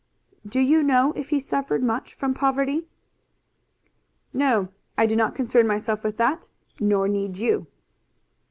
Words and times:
"Do 0.47 0.59
you 0.59 0.81
know 0.81 1.11
if 1.15 1.29
he 1.29 1.39
suffered 1.39 1.83
much 1.83 2.15
from 2.15 2.33
poverty?" 2.33 2.87
"No; 4.33 4.69
I 4.97 5.05
did 5.05 5.19
not 5.19 5.35
concern 5.35 5.67
myself 5.67 6.03
with 6.03 6.17
that, 6.17 6.47
nor 6.79 7.07
need 7.07 7.37
you." 7.37 7.67